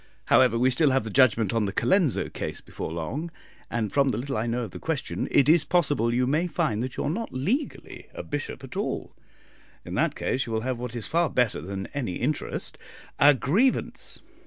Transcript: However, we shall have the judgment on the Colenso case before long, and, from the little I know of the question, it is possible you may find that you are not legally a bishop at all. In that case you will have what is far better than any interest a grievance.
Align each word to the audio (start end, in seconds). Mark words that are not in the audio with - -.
However, 0.29 0.57
we 0.57 0.71
shall 0.71 0.89
have 0.89 1.03
the 1.03 1.11
judgment 1.11 1.53
on 1.53 1.65
the 1.65 1.71
Colenso 1.71 2.27
case 2.27 2.59
before 2.59 2.91
long, 2.91 3.29
and, 3.69 3.93
from 3.93 4.09
the 4.09 4.17
little 4.17 4.35
I 4.35 4.47
know 4.47 4.63
of 4.63 4.71
the 4.71 4.79
question, 4.79 5.27
it 5.29 5.47
is 5.47 5.63
possible 5.63 6.11
you 6.11 6.25
may 6.25 6.47
find 6.47 6.81
that 6.81 6.97
you 6.97 7.03
are 7.03 7.07
not 7.11 7.31
legally 7.31 8.07
a 8.11 8.23
bishop 8.23 8.63
at 8.63 8.75
all. 8.75 9.13
In 9.85 9.93
that 9.93 10.15
case 10.15 10.47
you 10.47 10.53
will 10.53 10.61
have 10.61 10.79
what 10.79 10.95
is 10.95 11.05
far 11.05 11.29
better 11.29 11.61
than 11.61 11.85
any 11.93 12.15
interest 12.15 12.79
a 13.19 13.35
grievance. 13.35 14.17